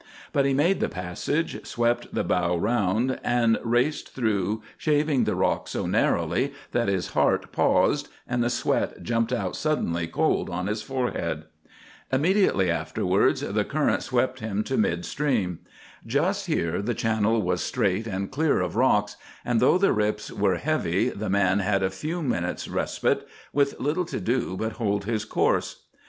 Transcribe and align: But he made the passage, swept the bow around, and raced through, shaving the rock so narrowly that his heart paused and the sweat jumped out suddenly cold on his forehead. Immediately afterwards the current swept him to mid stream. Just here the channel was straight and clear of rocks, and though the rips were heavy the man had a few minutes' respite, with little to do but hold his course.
But 0.33 0.45
he 0.45 0.53
made 0.55 0.79
the 0.79 0.89
passage, 0.89 1.63
swept 1.63 2.11
the 2.11 2.23
bow 2.23 2.57
around, 2.57 3.19
and 3.23 3.59
raced 3.63 4.15
through, 4.15 4.63
shaving 4.75 5.25
the 5.25 5.35
rock 5.35 5.67
so 5.67 5.85
narrowly 5.85 6.53
that 6.71 6.87
his 6.87 7.09
heart 7.09 7.51
paused 7.51 8.09
and 8.27 8.43
the 8.43 8.49
sweat 8.49 9.03
jumped 9.03 9.31
out 9.31 9.55
suddenly 9.55 10.07
cold 10.07 10.49
on 10.49 10.65
his 10.65 10.81
forehead. 10.81 11.43
Immediately 12.11 12.71
afterwards 12.71 13.41
the 13.41 13.63
current 13.63 14.01
swept 14.01 14.39
him 14.39 14.63
to 14.63 14.75
mid 14.75 15.05
stream. 15.05 15.59
Just 16.03 16.47
here 16.47 16.81
the 16.81 16.95
channel 16.95 17.39
was 17.39 17.61
straight 17.61 18.07
and 18.07 18.31
clear 18.31 18.59
of 18.59 18.75
rocks, 18.75 19.17
and 19.45 19.59
though 19.59 19.77
the 19.77 19.93
rips 19.93 20.31
were 20.31 20.55
heavy 20.57 21.09
the 21.09 21.29
man 21.29 21.59
had 21.59 21.83
a 21.83 21.91
few 21.91 22.23
minutes' 22.23 22.67
respite, 22.67 23.27
with 23.53 23.79
little 23.79 24.05
to 24.05 24.19
do 24.19 24.57
but 24.57 24.71
hold 24.81 25.05
his 25.05 25.25
course. 25.25 25.83